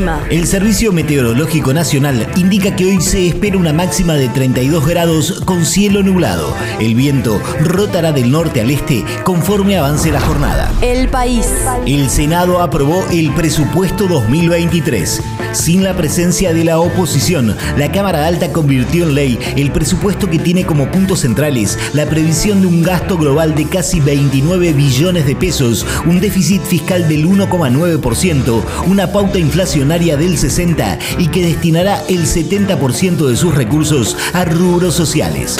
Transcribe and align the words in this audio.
El 0.00 0.06
clima. 0.06 0.26
El 0.30 0.46
Servicio 0.46 0.92
Meteorológico 0.92 1.74
Nacional 1.74 2.26
indica 2.36 2.74
que 2.74 2.86
hoy 2.86 3.00
se 3.02 3.26
espera 3.26 3.58
una 3.58 3.74
máxima 3.74 4.14
de 4.14 4.28
32 4.28 4.86
grados 4.86 5.42
con 5.44 5.66
cielo 5.66 6.02
nublado. 6.02 6.54
El 6.80 6.94
viento 6.94 7.38
rotará 7.60 8.10
del 8.12 8.30
norte 8.30 8.62
al 8.62 8.70
este 8.70 9.04
conforme 9.24 9.76
avance 9.76 10.10
la 10.10 10.20
jornada. 10.20 10.72
El 10.80 11.08
país. 11.08 11.46
El 11.86 12.08
Senado 12.08 12.62
aprobó 12.62 13.04
el 13.10 13.30
presupuesto 13.34 14.06
2023. 14.06 15.20
Sin 15.52 15.84
la 15.84 15.94
presencia 15.94 16.54
de 16.54 16.64
la 16.64 16.78
oposición, 16.78 17.56
la 17.76 17.90
Cámara 17.90 18.26
Alta 18.26 18.52
convirtió 18.52 19.04
en 19.04 19.14
ley 19.14 19.38
el 19.56 19.72
presupuesto 19.72 20.30
que 20.30 20.38
tiene 20.38 20.64
como 20.64 20.90
puntos 20.90 21.20
centrales 21.20 21.76
la 21.92 22.06
previsión 22.06 22.60
de 22.60 22.68
un 22.68 22.82
gasto 22.82 23.18
global 23.18 23.54
de 23.54 23.66
casi 23.68 24.00
29 24.00 24.72
billones 24.72 25.26
de 25.26 25.34
pesos, 25.34 25.84
un 26.06 26.20
déficit 26.20 26.62
fiscal 26.62 27.08
del 27.08 27.26
1,9%, 27.26 28.62
una 28.86 29.12
pauta 29.12 29.38
inflacionaria 29.38 29.89
del 29.98 30.38
60% 30.38 30.98
y 31.18 31.28
que 31.28 31.44
destinará 31.44 32.00
el 32.08 32.20
70% 32.24 33.26
de 33.26 33.36
sus 33.36 33.54
recursos 33.54 34.16
a 34.32 34.44
rubros 34.44 34.94
sociales. 34.94 35.58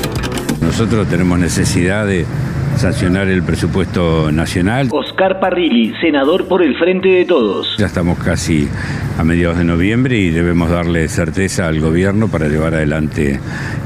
Nosotros 0.60 1.08
tenemos 1.08 1.38
necesidad 1.38 2.06
de 2.06 2.26
sancionar 2.80 3.28
el 3.28 3.42
presupuesto 3.42 4.32
nacional. 4.32 4.88
Oscar 4.90 5.38
Parrilli, 5.38 5.92
senador 6.00 6.48
por 6.48 6.62
el 6.62 6.74
Frente 6.78 7.10
de 7.10 7.26
Todos. 7.26 7.76
Ya 7.76 7.84
estamos 7.84 8.18
casi 8.18 8.66
a 9.18 9.22
mediados 9.22 9.58
de 9.58 9.64
noviembre 9.64 10.16
y 10.16 10.30
debemos 10.30 10.70
darle 10.70 11.06
certeza 11.08 11.68
al 11.68 11.78
gobierno 11.78 12.28
para 12.28 12.48
llevar 12.48 12.72
adelante 12.72 13.38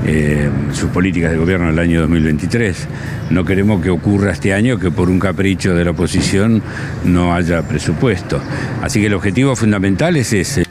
eh, 0.07 0.49
sus 0.71 0.91
políticas 0.91 1.33
de 1.33 1.39
gobierno 1.39 1.67
en 1.67 1.73
el 1.73 1.79
año 1.81 2.03
2023. 2.03 2.89
No 3.31 3.45
queremos 3.45 3.83
que 3.83 3.91
ocurra 3.91 4.31
este 4.31 4.55
año 4.55 4.79
que 4.79 4.93
por 4.93 5.11
un 5.11 5.19
capricho 5.19 5.75
de 5.75 5.85
la 5.85 5.91
oposición 5.91 6.63
no 7.05 7.35
haya 7.35 7.67
presupuesto. 7.67 8.41
Así 8.81 9.01
que 9.01 9.07
el 9.07 9.15
objetivo 9.15 9.57
fundamental 9.57 10.15
es 10.15 10.33
ese. 10.33 10.63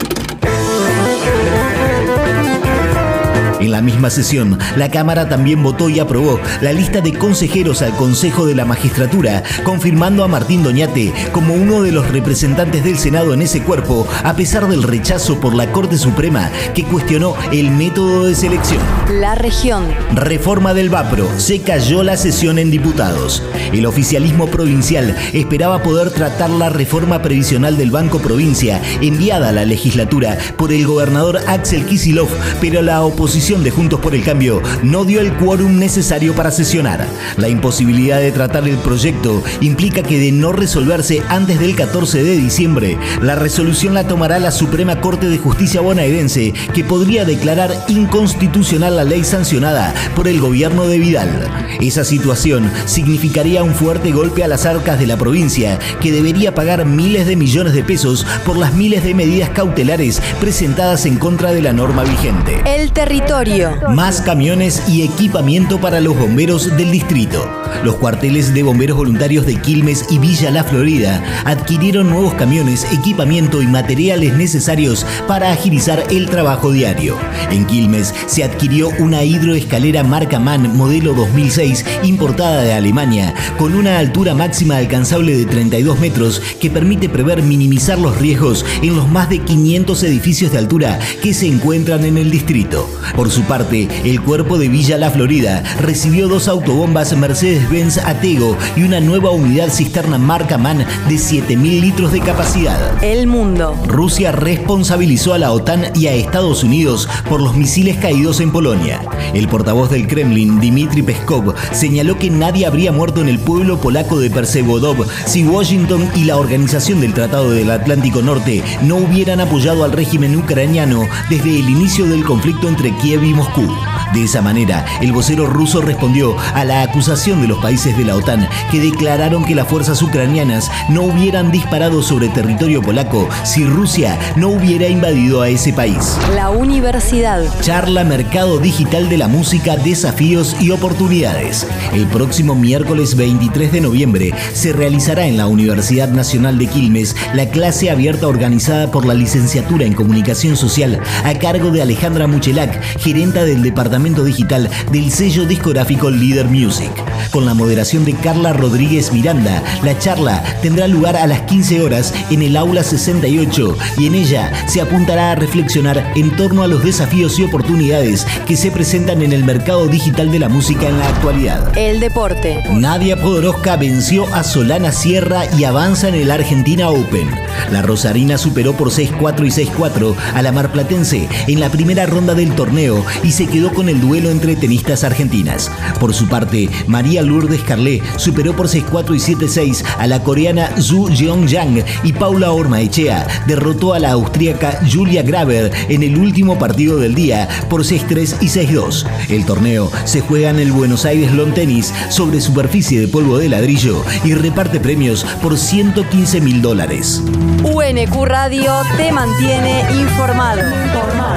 En 3.64 3.70
la 3.70 3.80
misma 3.80 4.10
sesión, 4.10 4.58
la 4.76 4.90
Cámara 4.90 5.26
también 5.26 5.62
votó 5.62 5.88
y 5.88 5.98
aprobó 5.98 6.38
la 6.60 6.74
lista 6.74 7.00
de 7.00 7.14
consejeros 7.14 7.80
al 7.80 7.96
Consejo 7.96 8.44
de 8.44 8.54
la 8.54 8.66
Magistratura, 8.66 9.42
confirmando 9.64 10.22
a 10.22 10.28
Martín 10.28 10.62
Doñate 10.62 11.14
como 11.32 11.54
uno 11.54 11.80
de 11.80 11.90
los 11.90 12.06
representantes 12.10 12.84
del 12.84 12.98
Senado 12.98 13.32
en 13.32 13.40
ese 13.40 13.62
cuerpo, 13.62 14.06
a 14.22 14.36
pesar 14.36 14.68
del 14.68 14.82
rechazo 14.82 15.40
por 15.40 15.54
la 15.54 15.72
Corte 15.72 15.96
Suprema 15.96 16.50
que 16.74 16.84
cuestionó 16.84 17.36
el 17.52 17.70
método 17.70 18.24
de 18.24 18.34
selección. 18.34 18.82
La 19.10 19.34
región. 19.34 19.86
Reforma 20.12 20.74
del 20.74 20.90
Vapro. 20.90 21.26
Se 21.38 21.62
cayó 21.62 22.02
la 22.02 22.18
sesión 22.18 22.58
en 22.58 22.70
diputados. 22.70 23.42
El 23.72 23.86
oficialismo 23.86 24.46
provincial 24.46 25.16
esperaba 25.32 25.82
poder 25.82 26.10
tratar 26.10 26.50
la 26.50 26.68
reforma 26.68 27.22
previsional 27.22 27.78
del 27.78 27.90
Banco 27.90 28.18
Provincia, 28.18 28.82
enviada 29.00 29.48
a 29.48 29.52
la 29.52 29.64
legislatura 29.64 30.36
por 30.58 30.70
el 30.70 30.86
gobernador 30.86 31.40
Axel 31.46 31.86
Kisilov, 31.86 32.28
pero 32.60 32.82
la 32.82 33.02
oposición 33.02 33.53
de 33.62 33.70
Juntos 33.70 34.00
por 34.00 34.14
el 34.14 34.24
Cambio 34.24 34.62
no 34.82 35.04
dio 35.04 35.20
el 35.20 35.32
quórum 35.34 35.78
necesario 35.78 36.34
para 36.34 36.50
sesionar. 36.50 37.06
La 37.36 37.48
imposibilidad 37.48 38.18
de 38.18 38.32
tratar 38.32 38.66
el 38.66 38.76
proyecto 38.78 39.42
implica 39.60 40.02
que 40.02 40.18
de 40.18 40.32
no 40.32 40.52
resolverse 40.52 41.22
antes 41.28 41.60
del 41.60 41.76
14 41.76 42.24
de 42.24 42.36
diciembre, 42.36 42.98
la 43.22 43.36
resolución 43.36 43.94
la 43.94 44.08
tomará 44.08 44.38
la 44.38 44.50
Suprema 44.50 45.00
Corte 45.00 45.28
de 45.28 45.38
Justicia 45.38 45.80
bonaerense, 45.80 46.52
que 46.72 46.84
podría 46.84 47.24
declarar 47.24 47.72
inconstitucional 47.88 48.96
la 48.96 49.04
ley 49.04 49.22
sancionada 49.22 49.94
por 50.16 50.26
el 50.26 50.40
gobierno 50.40 50.88
de 50.88 50.98
Vidal. 50.98 51.48
Esa 51.80 52.04
situación 52.04 52.70
significaría 52.86 53.62
un 53.62 53.74
fuerte 53.74 54.10
golpe 54.10 54.42
a 54.42 54.48
las 54.48 54.66
arcas 54.66 54.98
de 54.98 55.06
la 55.06 55.16
provincia, 55.16 55.78
que 56.00 56.12
debería 56.12 56.54
pagar 56.54 56.86
miles 56.86 57.26
de 57.26 57.36
millones 57.36 57.74
de 57.74 57.84
pesos 57.84 58.26
por 58.44 58.56
las 58.56 58.74
miles 58.74 59.04
de 59.04 59.14
medidas 59.14 59.50
cautelares 59.50 60.20
presentadas 60.40 61.06
en 61.06 61.18
contra 61.18 61.52
de 61.52 61.62
la 61.62 61.72
norma 61.72 62.04
vigente. 62.04 62.62
El 62.64 62.90
territorio. 62.92 63.43
Más 63.90 64.22
camiones 64.22 64.82
y 64.88 65.02
equipamiento 65.02 65.78
para 65.78 66.00
los 66.00 66.18
bomberos 66.18 66.74
del 66.78 66.90
distrito. 66.90 67.46
Los 67.82 67.96
cuarteles 67.96 68.54
de 68.54 68.62
bomberos 68.62 68.96
voluntarios 68.96 69.44
de 69.44 69.60
Quilmes 69.60 70.06
y 70.08 70.18
Villa 70.18 70.50
La 70.50 70.64
Florida 70.64 71.22
adquirieron 71.44 72.08
nuevos 72.08 72.32
camiones, 72.34 72.86
equipamiento 72.90 73.60
y 73.60 73.66
materiales 73.66 74.32
necesarios 74.34 75.04
para 75.28 75.52
agilizar 75.52 76.04
el 76.10 76.30
trabajo 76.30 76.72
diario. 76.72 77.18
En 77.50 77.66
Quilmes 77.66 78.14
se 78.26 78.44
adquirió 78.44 78.88
una 78.98 79.24
hidroescalera 79.24 80.04
marca 80.04 80.38
MAN 80.38 80.74
modelo 80.74 81.12
2006 81.12 81.84
importada 82.02 82.62
de 82.62 82.72
Alemania 82.72 83.34
con 83.58 83.74
una 83.74 83.98
altura 83.98 84.34
máxima 84.34 84.78
alcanzable 84.78 85.36
de 85.36 85.44
32 85.44 86.00
metros 86.00 86.40
que 86.60 86.70
permite 86.70 87.10
prever 87.10 87.42
minimizar 87.42 87.98
los 87.98 88.16
riesgos 88.16 88.64
en 88.80 88.96
los 88.96 89.06
más 89.10 89.28
de 89.28 89.40
500 89.40 90.02
edificios 90.04 90.52
de 90.52 90.58
altura 90.58 90.98
que 91.22 91.34
se 91.34 91.46
encuentran 91.46 92.04
en 92.04 92.16
el 92.16 92.30
distrito. 92.30 92.88
Por 93.14 93.33
su 93.34 93.42
parte, 93.42 93.88
el 94.04 94.20
cuerpo 94.20 94.58
de 94.58 94.68
Villa 94.68 94.96
La 94.96 95.10
Florida 95.10 95.64
recibió 95.80 96.28
dos 96.28 96.46
autobombas 96.46 97.16
Mercedes-Benz 97.16 97.98
Atego 97.98 98.56
y 98.76 98.84
una 98.84 99.00
nueva 99.00 99.30
unidad 99.32 99.70
cisterna 99.70 100.18
marca 100.18 100.56
MAN 100.56 100.78
de 100.78 101.14
7.000 101.16 101.80
litros 101.80 102.12
de 102.12 102.20
capacidad. 102.20 103.02
El 103.02 103.26
mundo. 103.26 103.76
Rusia 103.88 104.30
responsabilizó 104.30 105.34
a 105.34 105.38
la 105.38 105.50
OTAN 105.50 105.86
y 105.96 106.06
a 106.06 106.12
Estados 106.12 106.62
Unidos 106.62 107.08
por 107.28 107.42
los 107.42 107.56
misiles 107.56 107.96
caídos 107.96 108.38
en 108.38 108.52
Polonia. 108.52 109.00
El 109.32 109.48
portavoz 109.48 109.90
del 109.90 110.06
Kremlin, 110.06 110.60
Dmitry 110.60 111.02
Peskov, 111.02 111.56
señaló 111.72 112.16
que 112.20 112.30
nadie 112.30 112.66
habría 112.66 112.92
muerto 112.92 113.20
en 113.20 113.28
el 113.28 113.40
pueblo 113.40 113.80
polaco 113.80 114.20
de 114.20 114.30
Persewodov 114.30 115.08
si 115.26 115.44
Washington 115.44 116.08
y 116.14 116.22
la 116.22 116.36
Organización 116.36 117.00
del 117.00 117.14
Tratado 117.14 117.50
del 117.50 117.72
Atlántico 117.72 118.22
Norte 118.22 118.62
no 118.82 118.98
hubieran 118.98 119.40
apoyado 119.40 119.82
al 119.82 119.90
régimen 119.90 120.36
ucraniano 120.36 121.08
desde 121.28 121.58
el 121.58 121.68
inicio 121.68 122.06
del 122.06 122.24
conflicto 122.24 122.68
entre 122.68 122.96
Kiev 122.98 123.23
y 123.26 123.34
Moscú. 123.34 123.66
De 124.12 124.24
esa 124.24 124.42
manera, 124.42 124.84
el 125.00 125.12
vocero 125.12 125.46
ruso 125.46 125.80
respondió 125.80 126.36
a 126.54 126.64
la 126.64 126.82
acusación 126.82 127.40
de 127.40 127.48
los 127.48 127.58
países 127.58 127.96
de 127.96 128.04
la 128.04 128.14
OTAN 128.14 128.48
que 128.70 128.80
declararon 128.80 129.44
que 129.44 129.54
las 129.54 129.66
fuerzas 129.66 130.00
ucranianas 130.02 130.70
no 130.88 131.02
hubieran 131.02 131.50
disparado 131.50 132.02
sobre 132.02 132.28
territorio 132.28 132.82
polaco 132.82 133.28
si 133.42 133.64
Rusia 133.64 134.18
no 134.36 134.50
hubiera 134.50 134.88
invadido 134.88 135.42
a 135.42 135.48
ese 135.48 135.72
país. 135.72 136.16
La 136.34 136.50
universidad. 136.50 137.42
Charla 137.60 138.04
Mercado 138.04 138.58
Digital 138.58 139.08
de 139.08 139.18
la 139.18 139.28
Música, 139.28 139.76
Desafíos 139.76 140.56
y 140.60 140.70
Oportunidades. 140.70 141.66
El 141.92 142.06
próximo 142.06 142.54
miércoles 142.54 143.16
23 143.16 143.72
de 143.72 143.80
noviembre 143.80 144.32
se 144.52 144.72
realizará 144.72 145.26
en 145.26 145.36
la 145.36 145.46
Universidad 145.46 146.08
Nacional 146.08 146.58
de 146.58 146.66
Quilmes 146.66 147.16
la 147.34 147.48
clase 147.48 147.90
abierta 147.90 148.28
organizada 148.28 148.90
por 148.90 149.06
la 149.06 149.14
Licenciatura 149.14 149.84
en 149.84 149.94
Comunicación 149.94 150.56
Social 150.56 151.00
a 151.24 151.34
cargo 151.34 151.70
de 151.70 151.82
Alejandra 151.82 152.26
Muchelac, 152.26 152.80
gerenta 153.14 153.44
del 153.44 153.62
Departamento 153.62 154.24
Digital 154.24 154.68
del 154.90 155.12
sello 155.12 155.44
discográfico 155.44 156.10
Leader 156.10 156.46
Music. 156.46 156.90
Con 157.30 157.46
la 157.46 157.54
moderación 157.54 158.04
de 158.04 158.14
Carla 158.14 158.52
Rodríguez 158.52 159.12
Miranda, 159.12 159.62
la 159.84 159.96
charla 159.96 160.42
tendrá 160.62 160.88
lugar 160.88 161.16
a 161.16 161.28
las 161.28 161.42
15 161.42 161.80
horas 161.80 162.12
en 162.32 162.42
el 162.42 162.56
aula 162.56 162.82
68 162.82 163.76
y 163.98 164.08
en 164.08 164.16
ella 164.16 164.52
se 164.66 164.80
apuntará 164.80 165.30
a 165.30 165.34
reflexionar 165.36 166.12
en 166.16 166.34
torno 166.34 166.64
a 166.64 166.66
los 166.66 166.82
desafíos 166.82 167.38
y 167.38 167.44
oportunidades 167.44 168.26
que 168.48 168.56
se 168.56 168.72
presentan 168.72 169.22
en 169.22 169.32
el 169.32 169.44
mercado 169.44 169.86
digital 169.86 170.32
de 170.32 170.40
la 170.40 170.48
música 170.48 170.88
en 170.88 170.98
la 170.98 171.06
actualidad. 171.06 171.78
El 171.78 172.00
deporte. 172.00 172.64
Nadia 172.72 173.16
Podoroska 173.16 173.76
venció 173.76 174.26
a 174.34 174.42
Solana 174.42 174.90
Sierra 174.90 175.44
y 175.56 175.62
avanza 175.62 176.08
en 176.08 176.16
el 176.16 176.32
Argentina 176.32 176.88
Open. 176.88 177.30
La 177.70 177.80
Rosarina 177.80 178.38
superó 178.38 178.72
por 178.72 178.90
6-4 178.90 179.46
y 179.46 179.66
6-4 179.66 180.16
a 180.34 180.42
la 180.42 180.50
Marplatense 180.50 181.28
en 181.46 181.60
la 181.60 181.70
primera 181.70 182.06
ronda 182.06 182.34
del 182.34 182.56
torneo 182.56 183.03
y 183.22 183.32
se 183.32 183.46
quedó 183.46 183.72
con 183.72 183.88
el 183.88 184.00
duelo 184.00 184.30
entre 184.30 184.56
tenistas 184.56 185.04
argentinas. 185.04 185.70
Por 186.00 186.14
su 186.14 186.28
parte, 186.28 186.68
María 186.86 187.22
Lourdes 187.22 187.62
Carlé 187.62 188.02
superó 188.16 188.54
por 188.54 188.68
6-4 188.68 189.14
y 189.14 189.34
7-6 189.34 189.84
a 189.98 190.06
la 190.06 190.22
coreana 190.22 190.70
Zhu 190.80 191.08
Jeongyang 191.08 191.84
y 192.02 192.12
Paula 192.12 192.52
Ormaechea 192.52 193.26
derrotó 193.46 193.94
a 193.94 193.98
la 193.98 194.12
austríaca 194.12 194.80
Julia 194.90 195.22
Graver 195.22 195.72
en 195.88 196.02
el 196.02 196.16
último 196.16 196.58
partido 196.58 196.98
del 196.98 197.14
día 197.14 197.48
por 197.68 197.82
6-3 197.82 198.36
y 198.40 198.46
6-2. 198.46 199.06
El 199.28 199.44
torneo 199.44 199.90
se 200.04 200.20
juega 200.20 200.50
en 200.50 200.58
el 200.58 200.72
Buenos 200.72 201.04
Aires 201.04 201.32
Lawn 201.32 201.54
Tennis 201.54 201.92
sobre 202.08 202.40
superficie 202.40 203.00
de 203.00 203.08
polvo 203.08 203.38
de 203.38 203.48
ladrillo 203.48 204.04
y 204.24 204.34
reparte 204.34 204.80
premios 204.80 205.24
por 205.42 205.58
115 205.58 206.40
mil 206.40 206.62
dólares. 206.62 207.22
UNQ 207.62 208.24
Radio 208.24 208.72
te 208.96 209.12
mantiene 209.12 209.82
informado. 209.92 210.62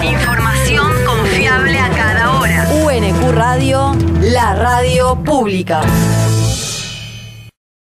Información 0.03 0.47
confiable 0.47 0.56
Radio, 3.38 3.94
la 4.19 4.56
radio 4.56 5.16
pública. 5.24 5.81